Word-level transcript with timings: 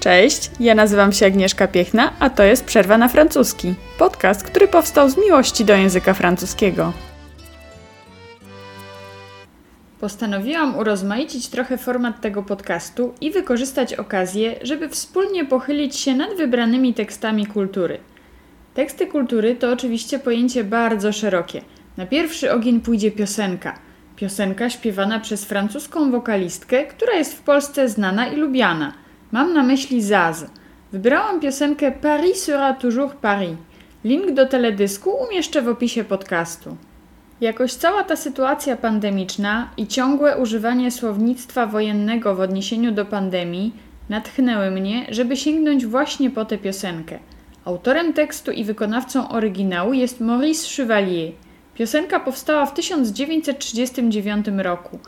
Cześć, 0.00 0.50
ja 0.60 0.74
nazywam 0.74 1.12
się 1.12 1.26
Agnieszka 1.26 1.68
Piechna, 1.68 2.12
a 2.18 2.30
to 2.30 2.42
jest 2.42 2.64
Przerwa 2.64 2.98
na 2.98 3.08
francuski. 3.08 3.74
Podcast, 3.98 4.42
który 4.42 4.68
powstał 4.68 5.10
z 5.10 5.16
miłości 5.16 5.64
do 5.64 5.74
języka 5.74 6.14
francuskiego. 6.14 6.92
Postanowiłam 10.00 10.78
urozmaicić 10.78 11.48
trochę 11.48 11.78
format 11.78 12.20
tego 12.20 12.42
podcastu 12.42 13.14
i 13.20 13.30
wykorzystać 13.30 13.94
okazję, 13.94 14.54
żeby 14.62 14.88
wspólnie 14.88 15.44
pochylić 15.44 15.96
się 15.96 16.14
nad 16.14 16.36
wybranymi 16.36 16.94
tekstami 16.94 17.46
kultury. 17.46 17.98
Teksty 18.74 19.06
kultury 19.06 19.56
to 19.56 19.72
oczywiście 19.72 20.18
pojęcie 20.18 20.64
bardzo 20.64 21.12
szerokie. 21.12 21.62
Na 21.96 22.06
pierwszy 22.06 22.52
ogień 22.52 22.80
pójdzie 22.80 23.10
piosenka. 23.10 23.89
Piosenka 24.20 24.70
śpiewana 24.70 25.20
przez 25.20 25.44
francuską 25.44 26.10
wokalistkę, 26.10 26.84
która 26.84 27.12
jest 27.12 27.34
w 27.34 27.42
Polsce 27.42 27.88
znana 27.88 28.26
i 28.26 28.36
lubiana. 28.36 28.92
Mam 29.32 29.54
na 29.54 29.62
myśli 29.62 30.02
Zaz. 30.02 30.46
Wybrałam 30.92 31.40
piosenkę 31.40 31.92
Paris 31.92 32.42
sera 32.42 32.74
toujours 32.74 33.14
Paris. 33.14 33.56
Link 34.04 34.30
do 34.30 34.46
teledysku 34.46 35.10
umieszczę 35.10 35.62
w 35.62 35.68
opisie 35.68 36.04
podcastu. 36.04 36.76
Jakoś 37.40 37.72
cała 37.72 38.04
ta 38.04 38.16
sytuacja 38.16 38.76
pandemiczna 38.76 39.70
i 39.76 39.86
ciągłe 39.86 40.36
używanie 40.36 40.90
słownictwa 40.90 41.66
wojennego 41.66 42.34
w 42.34 42.40
odniesieniu 42.40 42.92
do 42.92 43.04
pandemii 43.04 43.72
natchnęły 44.08 44.70
mnie, 44.70 45.06
żeby 45.08 45.36
sięgnąć 45.36 45.86
właśnie 45.86 46.30
po 46.30 46.44
tę 46.44 46.58
piosenkę. 46.58 47.18
Autorem 47.64 48.12
tekstu 48.12 48.50
i 48.50 48.64
wykonawcą 48.64 49.28
oryginału 49.28 49.92
jest 49.92 50.20
Maurice 50.20 50.68
Chevalier. 50.76 51.32
Piosenka 51.74 52.20
powstała 52.20 52.66
w 52.66 52.74
1939 52.74 54.46
roku. 54.56 54.98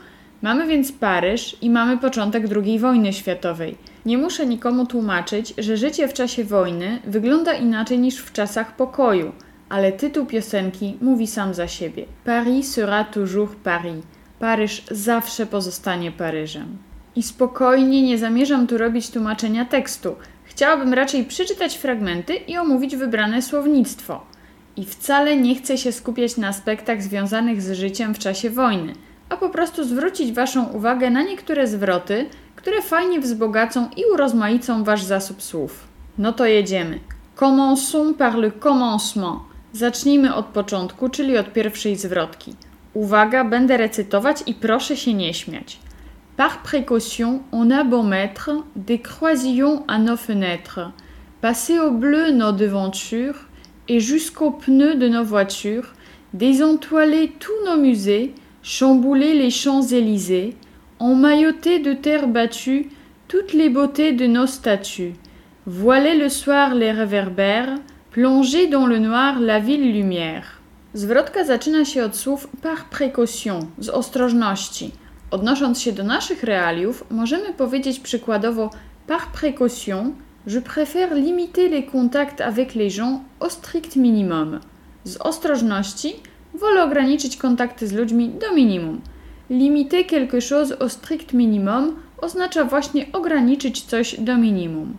Mamy 0.41 0.67
więc 0.67 0.91
Paryż 0.91 1.57
i 1.61 1.69
mamy 1.69 1.97
początek 1.97 2.43
II 2.55 2.79
wojny 2.79 3.13
światowej. 3.13 3.77
Nie 4.05 4.17
muszę 4.17 4.45
nikomu 4.45 4.85
tłumaczyć, 4.85 5.53
że 5.57 5.77
życie 5.77 6.07
w 6.07 6.13
czasie 6.13 6.43
wojny 6.43 6.99
wygląda 7.05 7.53
inaczej 7.53 7.99
niż 7.99 8.17
w 8.17 8.31
czasach 8.31 8.75
pokoju, 8.75 9.31
ale 9.69 9.91
tytuł 9.91 10.25
piosenki 10.25 10.97
mówi 11.01 11.27
sam 11.27 11.53
za 11.53 11.67
siebie. 11.67 12.05
Paris 12.25 12.71
sera 12.71 13.03
toujours 13.03 13.55
Paris. 13.63 14.03
Paryż 14.39 14.83
zawsze 14.91 15.45
pozostanie 15.45 16.11
Paryżem. 16.11 16.77
I 17.15 17.23
spokojnie 17.23 18.03
nie 18.03 18.17
zamierzam 18.17 18.67
tu 18.67 18.77
robić 18.77 19.09
tłumaczenia 19.09 19.65
tekstu. 19.65 20.15
Chciałabym 20.43 20.93
raczej 20.93 21.25
przeczytać 21.25 21.77
fragmenty 21.77 22.35
i 22.35 22.57
omówić 22.57 22.95
wybrane 22.95 23.41
słownictwo. 23.41 24.25
I 24.77 24.85
wcale 24.85 25.37
nie 25.37 25.55
chcę 25.55 25.77
się 25.77 25.91
skupiać 25.91 26.37
na 26.37 26.47
aspektach 26.47 27.03
związanych 27.03 27.61
z 27.61 27.71
życiem 27.71 28.13
w 28.13 28.19
czasie 28.19 28.49
wojny, 28.49 28.93
a 29.29 29.37
po 29.37 29.49
prostu 29.49 29.83
zwrócić 29.83 30.31
Waszą 30.31 30.65
uwagę 30.65 31.09
na 31.09 31.23
niektóre 31.23 31.67
zwroty, 31.67 32.25
które 32.55 32.81
fajnie 32.81 33.19
wzbogacą 33.19 33.89
i 33.97 34.03
urozmaicą 34.13 34.83
Wasz 34.83 35.03
zasób 35.03 35.43
słów. 35.43 35.87
No 36.17 36.33
to 36.33 36.45
jedziemy. 36.45 36.99
Commençons 37.35 38.13
par 38.17 38.35
le 38.35 38.51
commencement. 38.51 39.39
Zacznijmy 39.73 40.35
od 40.35 40.45
początku, 40.45 41.09
czyli 41.09 41.37
od 41.37 41.53
pierwszej 41.53 41.95
zwrotki. 41.95 42.55
Uwaga, 42.93 43.43
będę 43.43 43.77
recytować 43.77 44.43
i 44.45 44.53
proszę 44.53 44.97
się 44.97 45.13
nie 45.13 45.33
śmiać. 45.33 45.79
Par 46.37 46.51
précaution, 46.63 47.39
on 47.51 47.71
a 47.71 47.83
beau 47.83 48.03
mettre 48.03 48.63
des 48.75 48.99
croisillons 48.99 49.83
à 49.87 49.99
nos 49.99 50.19
fenêtres, 50.19 50.91
passer 51.41 51.79
au 51.79 51.91
bleu 51.91 52.31
nos 52.31 52.55
devantures 52.55 53.52
et 53.89 53.99
jusqu'aux 53.99 54.51
pneus 54.51 54.95
de 54.95 55.07
nos 55.07 55.23
voitures, 55.23 55.93
désentoiler 56.33 57.31
tous 57.39 57.65
nos 57.65 57.77
musées, 57.77 58.33
chambouler 58.61 59.33
les 59.33 59.49
Champs-Élysées, 59.49 60.55
emmailloter 60.99 61.79
de 61.79 61.93
terre 61.93 62.27
battue 62.27 62.89
toutes 63.27 63.53
les 63.53 63.69
beautés 63.69 64.13
de 64.13 64.27
nos 64.27 64.47
statues, 64.47 65.13
voiler 65.65 66.17
le 66.17 66.29
soir 66.29 66.75
les 66.75 66.91
réverbères, 66.91 67.77
plonger 68.11 68.67
dans 68.67 68.85
le 68.85 68.99
noir 68.99 69.39
la 69.39 69.59
ville 69.59 69.91
lumière. 69.91 70.59
Zwrotka 70.93 71.43
zaczyna 71.43 71.85
się 71.85 72.05
od 72.05 72.15
słów 72.15 72.47
par 72.61 72.85
précaution, 72.89 73.59
z 73.79 73.89
ostrożności. 73.89 74.91
Odnosząc 75.31 75.81
się 75.81 75.91
do 75.91 76.03
naszych 76.03 76.43
realiów, 76.43 77.03
możemy 77.11 77.53
powiedzieć 77.53 77.99
przykładowo 77.99 78.69
par 79.07 79.21
précaution, 79.33 80.11
je 80.47 80.59
préfère 80.59 81.13
limiter 81.13 81.69
les 81.69 81.85
contacts 81.85 82.41
avec 82.41 82.75
les 82.75 82.89
gens 82.89 83.23
au 83.39 83.49
strict 83.49 83.95
minimum. 83.95 84.59
Z 85.03 85.17
ostrożności 85.17 86.15
wolę 86.53 86.83
ograniczyć 86.83 87.37
kontakty 87.37 87.87
z 87.87 87.93
ludźmi 87.93 88.29
do 88.29 88.55
minimum. 88.55 89.01
Limiter 89.49 90.07
quelque 90.07 90.39
chose 90.49 90.81
au 90.81 90.89
strict 90.89 91.33
minimum 91.33 91.95
oznacza 92.17 92.65
właśnie 92.65 93.05
ograniczyć 93.13 93.81
coś 93.81 94.19
do 94.19 94.37
minimum. 94.37 94.97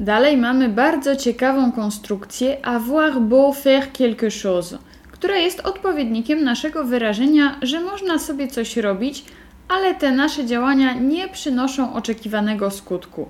Dalej 0.00 0.36
mamy 0.36 0.68
bardzo 0.68 1.16
ciekawą 1.16 1.72
konstrukcję 1.72 2.66
avoir 2.66 3.20
beau 3.20 3.52
faire 3.52 3.92
quelque 3.92 4.28
chose, 4.42 4.78
która 5.12 5.36
jest 5.36 5.60
odpowiednikiem 5.60 6.44
naszego 6.44 6.84
wyrażenia, 6.84 7.58
że 7.62 7.80
można 7.80 8.18
sobie 8.18 8.48
coś 8.48 8.76
robić, 8.76 9.24
ale 9.68 9.94
te 9.94 10.12
nasze 10.12 10.46
działania 10.46 10.92
nie 10.94 11.28
przynoszą 11.28 11.94
oczekiwanego 11.94 12.70
skutku. 12.70 13.28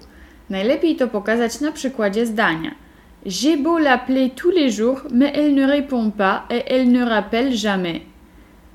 Najlepiej 0.51 0.97
to 0.97 1.09
pokazać 1.09 1.61
na 1.61 1.73
przykładzie 1.73 2.27
zdania. 2.27 2.75
J'ai 3.27 3.57
beau 3.57 3.79
l'appeler 3.79 4.31
tous 4.31 4.51
les 4.51 4.71
jours, 4.77 5.01
mais 5.11 5.33
elle 5.35 5.55
ne 5.55 5.67
répond 5.67 6.11
pas 6.11 6.47
et 6.51 6.63
elle 6.67 6.93
ne 6.93 7.05
rappelle 7.05 7.57
jamais. 7.57 8.01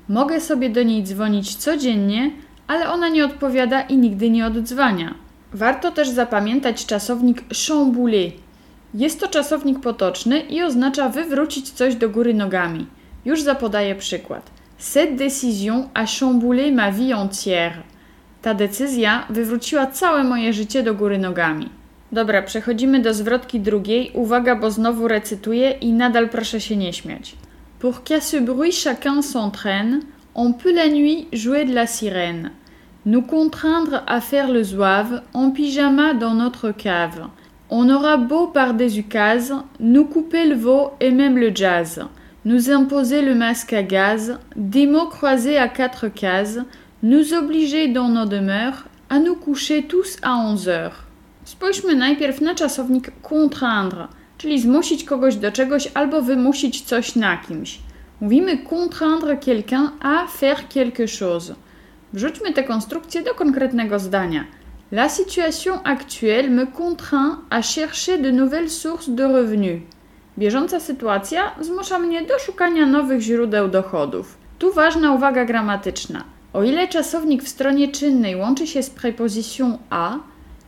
Mogę 0.08 0.40
sobie 0.40 0.70
do 0.70 0.82
niej 0.82 1.02
dzwonić 1.02 1.56
codziennie, 1.56 2.30
ale 2.66 2.90
ona 2.90 3.08
nie 3.08 3.24
odpowiada 3.24 3.80
i 3.80 3.96
nigdy 3.96 4.30
nie 4.30 4.46
odzwania. 4.46 5.14
Warto 5.52 5.90
też 5.90 6.08
zapamiętać 6.08 6.86
czasownik 6.86 7.42
chambouler. 7.68 8.30
Jest 8.94 9.20
to 9.20 9.28
czasownik 9.28 9.80
potoczny 9.80 10.40
i 10.40 10.62
oznacza 10.62 11.08
wywrócić 11.08 11.70
coś 11.70 11.94
do 11.94 12.08
góry 12.08 12.34
nogami. 12.34 12.86
Już 13.24 13.42
zapodaję 13.42 13.94
przykład. 13.94 14.50
Cette 14.78 15.16
décision 15.16 15.88
a 15.94 16.04
chamboulé 16.04 16.72
ma 16.72 16.92
vie 16.92 17.14
entière. 17.14 17.82
Ta 18.46 18.54
decyzja 18.54 19.26
wywróciła 19.30 19.86
całe 19.86 20.24
moje 20.24 20.52
życie 20.52 20.82
do 20.82 20.94
góry 20.94 21.18
nogami. 21.18 21.70
Dobra, 22.12 22.42
przechodzimy 22.42 23.00
do 23.00 23.14
zwrotki 23.14 23.60
drugiej. 23.60 24.10
Uwaga, 24.14 24.56
bo 24.56 24.70
znowu 24.70 25.08
recytuję 25.08 25.70
i 25.70 25.92
nadal 25.92 26.28
proszę 26.28 26.60
się 26.60 26.76
nie 26.76 26.92
śmiać. 26.92 27.36
Pour 27.80 28.02
qu'à 28.04 28.20
ce 28.20 28.40
bruit 28.40 28.74
chacun 28.84 29.22
s'entraîne, 29.22 30.00
on 30.34 30.52
peut 30.52 30.74
la 30.74 30.88
nuit 30.88 31.26
jouer 31.32 31.64
de 31.64 31.74
la 31.74 31.86
sirène. 31.86 32.50
Nous 33.06 33.22
contraindre 33.22 34.02
à 34.06 34.20
faire 34.20 34.52
le 34.52 34.64
zouave 34.64 35.22
en 35.34 35.50
pyjama 35.50 36.14
dans 36.14 36.34
notre 36.34 36.70
cave. 36.70 37.28
On 37.68 37.90
aura 37.90 38.16
beau 38.16 38.46
par 38.46 38.74
des 38.74 38.98
ukases, 38.98 39.54
nous 39.80 40.04
couper 40.04 40.46
le 40.46 40.54
veau 40.54 40.90
et 41.00 41.10
même 41.10 41.38
le 41.38 41.50
jazz. 41.54 42.00
Nous 42.44 42.70
imposer 42.70 43.22
le 43.22 43.34
masque 43.34 43.72
à 43.72 43.82
gaz, 43.82 44.38
des 44.56 44.86
mots 44.86 45.08
croisés 45.08 45.58
à 45.58 45.66
quatre 45.68 46.06
cases, 46.06 46.60
nous 47.02 47.34
obliger 47.34 47.88
dans 47.88 48.08
nos 48.08 48.24
demeures 48.24 48.84
à 49.10 49.18
nous 49.18 49.36
coucher 49.36 49.82
tous 49.82 50.16
à 50.22 50.36
11 50.36 50.68
heures. 50.68 51.06
Spójrzmy 51.44 51.94
najpierw 51.94 52.40
na 52.40 52.54
czasownik 52.54 53.12
contraindre, 53.22 54.08
czyli 54.38 54.60
zmusić 54.60 55.04
kogoś 55.04 55.36
do 55.36 55.52
czegoś 55.52 55.88
albo 55.94 56.22
wymusić 56.22 56.80
coś 56.82 57.16
na 57.16 57.36
kimś. 57.36 57.78
Mówimy 58.20 58.58
contraindre 58.58 59.36
quelqu'un 59.36 59.90
à 60.00 60.26
faire 60.26 60.68
quelque 60.68 61.06
chose. 61.06 61.54
Wrzućmy 62.12 62.52
tę 62.52 62.64
konstrukcję 62.64 63.22
do 63.22 63.34
konkretnego 63.34 63.98
zdania. 63.98 64.44
La 64.92 65.08
situation 65.08 65.78
actuelle 65.84 66.50
me 66.50 66.66
contraint 66.66 67.38
à 67.50 67.62
chercher 67.62 68.22
de 68.22 68.30
nouvelles 68.30 68.82
sources 68.82 69.14
de 69.14 69.26
revenus. 69.26 69.82
Bieżąca 70.38 70.80
sytuacja 70.80 71.52
zmusza 71.60 71.98
mnie 71.98 72.22
do 72.22 72.38
szukania 72.38 72.86
nowych 72.86 73.20
źródeł 73.20 73.68
dochodów. 73.68 74.38
Tu 74.58 74.72
ważna 74.72 75.12
uwaga 75.12 75.44
gramatyczna. 75.44 76.35
O 76.56 76.64
ile 76.64 76.88
czasownik 76.88 77.42
w 77.42 77.48
stronie 77.48 77.88
czynnej 77.88 78.36
łączy 78.36 78.66
się 78.66 78.82
z 78.82 78.90
prepozycją 78.90 79.78
a, 79.90 80.18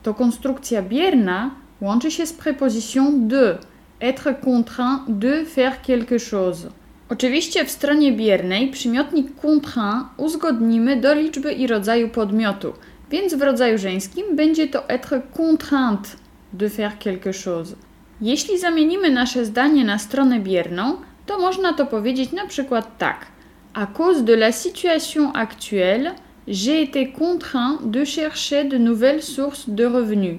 to 0.03 0.15
konstrukcja 0.15 0.83
bierna 0.83 1.51
łączy 1.81 2.11
się 2.11 2.27
z 2.27 2.33
prepozycją 2.33 3.29
de, 3.29 3.59
être 4.01 4.35
contraint 4.45 5.03
de 5.09 5.45
faire 5.47 5.83
quelque 5.87 6.19
chose. 6.31 6.69
Oczywiście 7.09 7.65
w 7.65 7.71
stronie 7.71 8.13
biernej 8.13 8.71
przymiotnik 8.71 9.41
contraint 9.41 10.07
uzgodnimy 10.17 11.01
do 11.01 11.15
liczby 11.15 11.53
i 11.53 11.67
rodzaju 11.67 12.09
podmiotu, 12.09 12.73
więc 13.11 13.35
w 13.35 13.43
rodzaju 13.43 13.79
żeńskim 13.79 14.37
będzie 14.37 14.67
to 14.67 14.89
être 14.89 15.23
contrainte 15.37 16.09
de 16.53 16.71
faire 16.71 16.99
quelque 16.99 17.33
chose. 17.45 17.75
Jeśli 18.21 18.59
zamienimy 18.59 19.11
nasze 19.11 19.45
zdanie 19.45 19.85
na 19.85 19.99
stronę 19.99 20.41
bierną, 20.41 20.97
to 21.27 21.39
można 21.39 21.73
to 21.73 21.87
powiedzieć 21.87 22.33
na 22.33 22.47
przykład 22.47 22.99
tak. 22.99 23.38
À 23.79 23.87
cause 23.87 24.25
de 24.25 24.35
la 24.35 24.51
situation 24.51 25.33
actuelle, 25.35 26.15
j'ai 26.49 26.83
été 26.83 27.13
contraint 27.13 27.79
de 27.85 28.05
chercher 28.05 28.65
de 28.65 28.77
nouvelles 28.77 29.23
sources 29.23 29.69
de 29.69 29.85
revenus. 29.85 30.39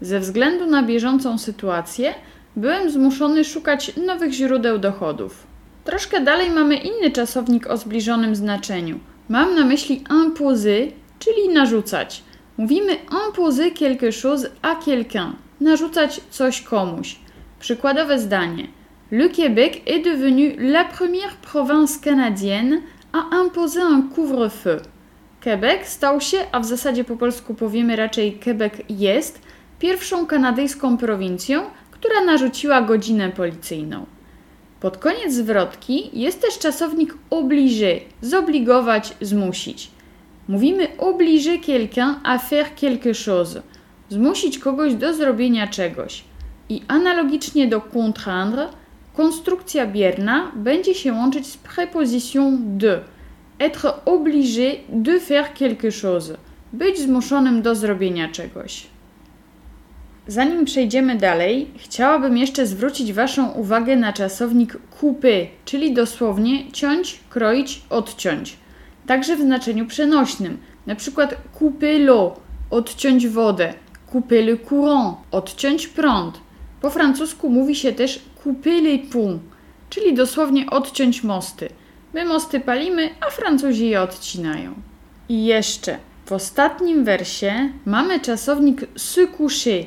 Ze 0.00 0.20
względu 0.20 0.66
na 0.66 0.82
bieżącą 0.82 1.38
sytuację, 1.38 2.14
byłem 2.56 2.90
zmuszony 2.90 3.44
szukać 3.44 3.96
nowych 3.96 4.32
źródeł 4.32 4.78
dochodów. 4.78 5.46
Troszkę 5.84 6.20
dalej 6.20 6.50
mamy 6.50 6.76
inny 6.76 7.10
czasownik 7.10 7.70
o 7.70 7.76
zbliżonym 7.76 8.36
znaczeniu. 8.36 8.98
Mam 9.28 9.54
na 9.54 9.64
myśli 9.64 10.04
imposer, 10.10 10.88
czyli 11.18 11.48
narzucać. 11.48 12.22
Mówimy 12.58 12.96
imposer 13.26 13.74
quelque 13.74 14.10
chose 14.22 14.50
à 14.62 14.74
quelqu'un, 14.84 15.32
narzucać 15.60 16.20
coś 16.30 16.62
komuś. 16.62 17.16
Przykładowe 17.60 18.18
zdanie. 18.18 18.68
Le 19.14 19.28
Québec 19.28 19.82
est 19.86 20.00
devenu 20.00 20.56
la 20.58 20.84
première 20.84 21.36
province 21.36 21.98
canadienne 21.98 22.80
à 23.12 23.36
imposer 23.36 23.80
un 23.80 24.02
couvre-feu. 24.02 24.80
Quebec 25.40 25.86
stał 25.86 26.20
się, 26.20 26.38
a 26.52 26.60
w 26.60 26.64
zasadzie 26.64 27.04
po 27.04 27.16
polsku 27.16 27.54
powiemy 27.54 27.96
raczej 27.96 28.32
Quebec 28.44 28.72
jest, 28.88 29.40
pierwszą 29.78 30.26
kanadyjską 30.26 30.96
prowincją, 30.96 31.62
która 31.90 32.24
narzuciła 32.24 32.82
godzinę 32.82 33.30
policyjną. 33.30 34.06
Pod 34.80 34.98
koniec 34.98 35.32
zwrotki 35.32 36.10
jest 36.12 36.42
też 36.42 36.58
czasownik 36.58 37.14
obligé, 37.30 38.00
zobligować, 38.20 39.14
zmusić. 39.20 39.90
Mówimy 40.48 40.88
obliger 40.98 41.60
quelqu'un 41.60 42.14
à 42.24 42.38
faire 42.38 42.74
quelque 42.74 43.12
chose, 43.26 43.62
zmusić 44.08 44.58
kogoś 44.58 44.94
do 44.94 45.14
zrobienia 45.14 45.66
czegoś. 45.66 46.24
I 46.68 46.82
analogicznie 46.88 47.68
do 47.68 47.80
contraindre, 47.80 48.68
konstrukcja 49.16 49.86
bierna 49.86 50.52
będzie 50.56 50.94
się 50.94 51.12
łączyć 51.12 51.46
z 51.46 51.56
prepozycją 51.56 52.58
de. 52.60 53.00
Être 53.58 54.04
obligé 54.04 54.76
de 54.88 55.20
faire 55.20 55.54
quelque 55.54 55.90
chose. 56.02 56.36
Być 56.72 56.98
zmuszonym 56.98 57.62
do 57.62 57.74
zrobienia 57.74 58.28
czegoś. 58.28 58.86
Zanim 60.26 60.64
przejdziemy 60.64 61.16
dalej, 61.16 61.70
chciałabym 61.76 62.36
jeszcze 62.36 62.66
zwrócić 62.66 63.12
Waszą 63.12 63.50
uwagę 63.50 63.96
na 63.96 64.12
czasownik 64.12 64.78
couper, 65.00 65.46
czyli 65.64 65.94
dosłownie 65.94 66.72
ciąć, 66.72 67.20
kroić, 67.30 67.82
odciąć. 67.90 68.56
Także 69.06 69.36
w 69.36 69.40
znaczeniu 69.40 69.86
przenośnym. 69.86 70.58
Na 70.86 70.94
przykład 70.94 71.36
couper 71.58 72.00
l'eau, 72.00 72.30
odciąć 72.70 73.28
wodę, 73.28 73.74
couper 74.12 74.44
le 74.44 74.56
courant, 74.56 75.16
odciąć 75.30 75.88
prąd. 75.88 76.40
Po 76.80 76.90
francusku 76.90 77.50
mówi 77.50 77.74
się 77.74 77.92
też 77.92 78.20
couper 78.44 78.82
les 78.82 78.98
ponts, 79.12 79.42
czyli 79.90 80.14
dosłownie 80.14 80.70
odciąć 80.70 81.24
mosty. 81.24 81.68
My 82.14 82.24
mosty 82.24 82.60
palimy, 82.60 83.10
a 83.20 83.30
Francuzi 83.30 83.88
je 83.88 84.02
odcinają. 84.02 84.74
I 85.28 85.44
jeszcze, 85.44 85.98
w 86.26 86.32
ostatnim 86.32 87.04
wersie 87.04 87.72
mamy 87.86 88.20
czasownik 88.20 88.80
se 88.96 89.26
coucher. 89.26 89.84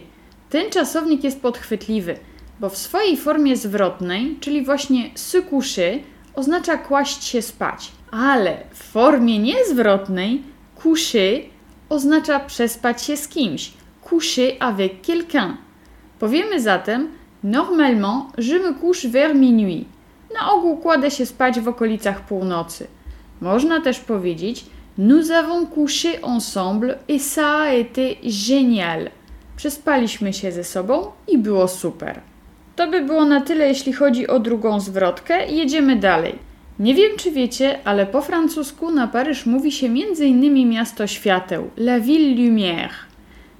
Ten 0.50 0.69
czasownik 0.69 1.24
jest 1.24 1.42
podchwytliwy, 1.42 2.18
bo 2.59 2.69
w 2.69 2.77
swojej 2.77 3.18
formie 3.18 3.57
zwrotnej, 3.57 4.38
czyli 4.39 4.65
właśnie 4.65 5.09
se 5.15 5.42
coucher, 5.42 6.00
oznacza 6.36 6.77
kłaść 6.77 7.24
się 7.24 7.42
spać. 7.42 7.92
Ale 8.12 8.57
w 8.74 8.83
formie 8.83 9.39
niezwrotnej 9.39 10.44
coucher 10.83 11.42
oznacza 11.89 12.39
przespać 12.39 13.04
się 13.04 13.18
z 13.18 13.27
kimś. 13.27 13.74
Coucher 14.09 14.51
avec 14.59 15.01
quelqu'un. 15.01 15.54
Powiemy 16.19 16.62
zatem 16.62 17.12
normalement 17.47 18.31
je 18.38 18.59
me 18.59 18.73
couche 18.73 19.07
vers 19.07 19.35
minuit. 19.35 19.88
Na 20.33 20.51
ogół 20.51 20.77
kładę 20.77 21.11
się 21.11 21.25
spać 21.25 21.59
w 21.59 21.67
okolicach 21.67 22.21
północy. 22.21 22.88
Można 23.41 23.81
też 23.81 23.99
powiedzieć 23.99 24.65
Nous 24.97 25.29
avons 25.31 25.67
couché 25.67 26.21
ensemble 26.23 26.97
et 27.07 27.19
ça 27.19 27.61
a 27.61 27.73
été 27.73 28.15
génial. 28.23 29.09
Przespaliśmy 29.55 30.33
się 30.33 30.51
ze 30.51 30.63
sobą 30.63 31.11
i 31.27 31.38
było 31.38 31.67
super. 31.67 32.21
To 32.75 32.88
by 32.88 33.01
było 33.01 33.25
na 33.25 33.41
tyle, 33.41 33.67
jeśli 33.67 33.94
chodzi 33.94 34.27
o 34.27 34.39
drugą 34.39 34.79
zwrotkę. 34.79 35.47
Jedziemy 35.47 35.95
dalej. 35.95 36.35
Nie 36.79 36.95
wiem, 36.95 37.11
czy 37.17 37.31
wiecie, 37.31 37.79
ale 37.83 38.05
po 38.05 38.21
francusku 38.21 38.91
na 38.91 39.07
Paryż 39.07 39.45
mówi 39.45 39.71
się 39.71 39.88
m.in. 39.88 40.69
miasto 40.69 41.07
świateł, 41.07 41.69
la 41.77 41.99
ville 41.99 42.35
lumière. 42.35 42.94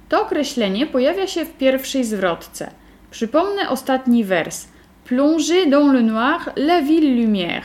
To 0.08 0.22
określenie 0.22 0.86
pojawia 0.86 1.26
się 1.26 1.44
w 1.44 1.52
pierwszej 1.52 2.04
zwrotce. 2.04 2.70
Przypomnę 3.10 3.68
ostatni 3.68 4.24
wers. 4.24 4.68
Plonger 5.04 5.70
dans 5.70 5.92
le 5.92 6.02
noir 6.02 6.52
la 6.56 6.82
ville 6.82 7.26
lumière. 7.26 7.62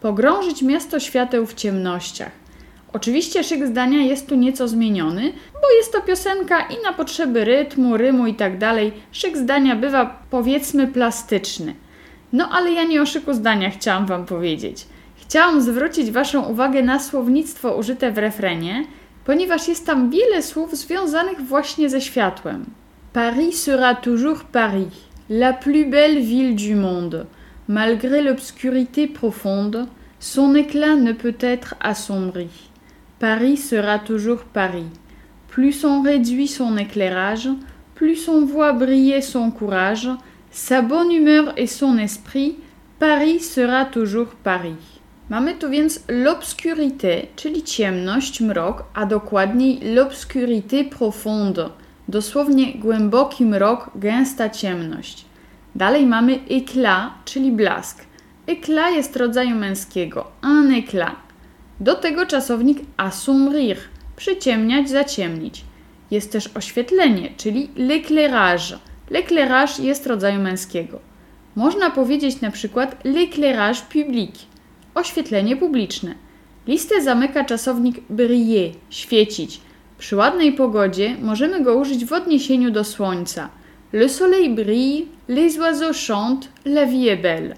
Pogrążyć 0.00 0.62
miasto 0.62 1.00
świateł 1.00 1.46
w 1.46 1.54
ciemnościach. 1.54 2.30
Oczywiście 2.92 3.44
szyk 3.44 3.66
zdania 3.66 4.02
jest 4.02 4.26
tu 4.28 4.34
nieco 4.34 4.68
zmieniony, 4.68 5.32
bo 5.52 5.76
jest 5.78 5.92
to 5.92 6.00
piosenka 6.00 6.60
i 6.60 6.82
na 6.84 6.92
potrzeby 6.92 7.44
rytmu, 7.44 7.96
rymu 7.96 8.26
itd. 8.26 8.58
Tak 8.58 8.78
szyk 9.12 9.36
zdania 9.36 9.76
bywa 9.76 10.22
powiedzmy 10.30 10.86
plastyczny. 10.86 11.74
No 12.32 12.48
ale 12.52 12.72
ja 12.72 12.84
nie 12.84 13.02
o 13.02 13.06
szyku 13.06 13.34
zdania 13.34 13.70
chciałam 13.70 14.06
Wam 14.06 14.26
powiedzieć. 14.26 14.86
Chciałam 15.16 15.62
zwrócić 15.62 16.10
Waszą 16.10 16.42
uwagę 16.42 16.82
na 16.82 16.98
słownictwo 17.00 17.76
użyte 17.76 18.12
w 18.12 18.18
refrenie, 18.18 18.84
ponieważ 19.24 19.68
jest 19.68 19.86
tam 19.86 20.10
wiele 20.10 20.42
słów 20.42 20.76
związanych 20.76 21.40
właśnie 21.40 21.90
ze 21.90 22.00
światłem. 22.00 22.66
Paris 23.16 23.52
sera 23.52 23.94
toujours 23.94 24.44
Paris, 24.44 24.90
la 25.30 25.54
plus 25.54 25.86
belle 25.86 26.18
ville 26.18 26.54
du 26.54 26.74
monde. 26.74 27.26
Malgré 27.66 28.20
l'obscurité 28.20 29.06
profonde, 29.06 29.86
son 30.20 30.54
éclat 30.54 30.96
ne 30.96 31.12
peut 31.12 31.38
être 31.40 31.76
assombri. 31.80 32.50
Paris 33.18 33.56
sera 33.56 33.98
toujours 33.98 34.40
Paris. 34.44 34.90
Plus 35.48 35.82
on 35.86 36.02
réduit 36.02 36.46
son 36.46 36.76
éclairage, 36.76 37.48
plus 37.94 38.28
on 38.28 38.44
voit 38.44 38.74
briller 38.74 39.22
son 39.22 39.50
courage, 39.50 40.10
sa 40.50 40.82
bonne 40.82 41.10
humeur 41.10 41.54
et 41.56 41.66
son 41.66 41.96
esprit, 41.96 42.58
Paris 42.98 43.40
sera 43.40 43.86
toujours 43.86 44.34
Paris. 44.44 45.00
Mamy 45.30 45.54
tu 45.58 45.66
l'obscurité, 46.10 47.30
ciemność, 47.64 48.42
a 48.94 49.06
l'obscurité 49.06 50.84
profonde, 50.84 51.70
dosłownie 52.08 52.74
głęboki 52.74 53.44
mrok, 53.44 53.90
gęsta 53.94 54.50
ciemność. 54.50 55.24
Dalej 55.74 56.06
mamy 56.06 56.38
éclat, 56.38 57.08
czyli 57.24 57.52
blask. 57.52 58.04
Éclat 58.46 58.94
jest 58.94 59.16
rodzaju 59.16 59.56
męskiego, 59.56 60.26
un 60.42 60.70
éclat. 60.70 61.16
Do 61.80 61.94
tego 61.94 62.26
czasownik 62.26 62.78
assombrir, 62.96 63.76
przyciemniać, 64.16 64.90
zaciemnić. 64.90 65.64
Jest 66.10 66.32
też 66.32 66.50
oświetlenie, 66.54 67.30
czyli 67.36 67.68
l'éclairage. 67.68 68.76
L'éclairage 69.10 69.80
jest 69.82 70.06
rodzaju 70.06 70.40
męskiego. 70.40 70.98
Można 71.56 71.90
powiedzieć 71.90 72.40
na 72.40 72.50
przykład 72.50 73.04
l'éclairage 73.04 73.82
public, 73.82 74.46
oświetlenie 74.94 75.56
publiczne. 75.56 76.14
Listę 76.66 77.02
zamyka 77.02 77.44
czasownik 77.44 78.00
briller, 78.10 78.70
świecić. 78.90 79.60
Przy 79.98 80.16
ładnej 80.16 80.52
pogodzie 80.52 81.16
możemy 81.22 81.64
go 81.64 81.76
użyć 81.76 82.04
w 82.04 82.12
odniesieniu 82.12 82.70
do 82.70 82.84
słońca. 82.84 83.48
Le 83.92 84.08
soleil 84.08 84.54
brille, 84.54 85.06
les 85.28 85.58
oiseaux 85.58 86.06
chantent, 86.06 86.48
la 86.64 86.86
vie 86.86 87.10
est 87.10 87.22
belle. 87.22 87.54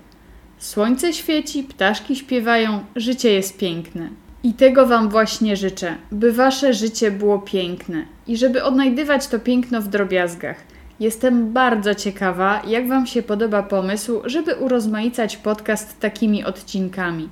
Słońce 0.59 1.13
świeci, 1.13 1.63
ptaszki 1.63 2.17
śpiewają, 2.17 2.85
życie 2.97 3.33
jest 3.33 3.59
piękne. 3.59 4.09
I 4.43 4.53
tego 4.53 4.87
Wam 4.87 5.09
właśnie 5.09 5.57
życzę, 5.57 5.95
by 6.13 6.33
Wasze 6.33 6.75
życie 6.75 7.11
było 7.11 7.39
piękne 7.39 8.05
i 8.27 8.37
żeby 8.37 8.65
odnajdywać 8.65 9.27
to 9.27 9.39
piękno 9.39 9.81
w 9.81 9.89
drobiazgach. 9.89 10.57
Jestem 11.01 11.53
bardzo 11.53 11.95
ciekawa, 11.95 12.63
jak 12.67 12.89
Wam 12.89 13.07
się 13.07 13.23
podoba 13.23 13.63
pomysł, 13.63 14.21
żeby 14.25 14.55
urozmaicać 14.55 15.37
podcast 15.37 16.01
takimi 16.01 16.45
odcinkami. 16.45 17.29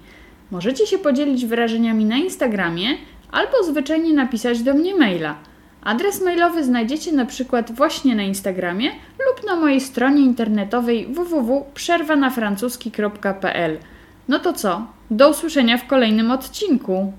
Możecie 0.50 0.86
się 0.86 0.98
podzielić 0.98 1.46
wrażeniami 1.46 2.04
na 2.04 2.16
Instagramie 2.16 2.88
albo 3.32 3.62
zwyczajnie 3.62 4.14
napisać 4.14 4.62
do 4.62 4.74
mnie 4.74 4.94
maila. 4.94 5.34
Adres 5.82 6.22
mailowy 6.22 6.64
znajdziecie 6.64 7.12
na 7.12 7.26
przykład 7.26 7.72
właśnie 7.72 8.16
na 8.16 8.22
Instagramie 8.22 8.90
lub 9.26 9.46
na 9.46 9.56
mojej 9.56 9.80
stronie 9.80 10.22
internetowej 10.22 11.06
www.przerwanafrancuski.pl. 11.06 13.78
No 14.28 14.38
to 14.38 14.52
co? 14.52 14.86
Do 15.10 15.30
usłyszenia 15.30 15.78
w 15.78 15.86
kolejnym 15.86 16.30
odcinku. 16.30 17.12